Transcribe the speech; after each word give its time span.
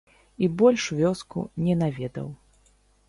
І 0.45 0.47
больш 0.61 0.87
вёску 1.01 1.43
не 1.67 1.77
наведаў. 1.83 2.27